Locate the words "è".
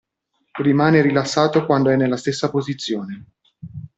1.91-1.95